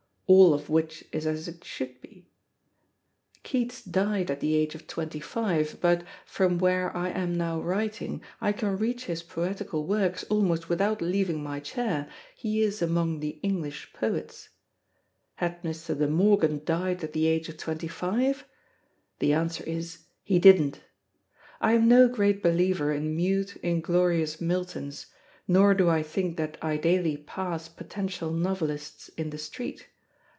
All 0.27 0.53
of 0.53 0.69
which 0.69 1.03
is 1.11 1.27
as 1.27 1.49
it 1.49 1.61
should 1.65 1.99
be. 1.99 2.29
Keats 3.43 3.83
died 3.83 4.31
at 4.31 4.39
the 4.39 4.55
age 4.55 4.75
of 4.75 4.87
twenty 4.87 5.19
five, 5.19 5.77
but, 5.81 6.05
from 6.25 6.57
where 6.57 6.95
I 6.95 7.09
am 7.09 7.35
now 7.35 7.59
writing, 7.59 8.21
I 8.39 8.53
can 8.53 8.77
reach 8.77 9.07
his 9.07 9.21
Poetical 9.23 9.85
Works 9.85 10.23
almost 10.29 10.69
without 10.69 11.01
leaving 11.01 11.43
my 11.43 11.59
chair; 11.59 12.09
he 12.33 12.61
is 12.61 12.81
among 12.81 13.19
the 13.19 13.41
English 13.43 13.91
Poets. 13.91 14.47
Had 15.35 15.61
Mr. 15.63 15.97
De 15.97 16.07
Morgan 16.07 16.61
died 16.63 17.03
at 17.03 17.11
the 17.11 17.27
age 17.27 17.49
of 17.49 17.57
twenty 17.57 17.89
five? 17.89 18.45
The 19.19 19.33
answer 19.33 19.65
is, 19.65 20.05
he 20.23 20.39
didn't. 20.39 20.79
I 21.59 21.73
am 21.73 21.89
no 21.89 22.07
great 22.07 22.41
believer 22.41 22.93
in 22.93 23.17
mute, 23.17 23.57
inglorious 23.57 24.39
Miltons, 24.39 25.07
nor 25.45 25.73
do 25.73 25.89
I 25.89 26.01
think 26.01 26.37
that 26.37 26.57
I 26.61 26.77
daily 26.77 27.17
pass 27.17 27.67
potential 27.67 28.31
novelists 28.31 29.09
in 29.17 29.31
the 29.31 29.37
street. 29.37 29.87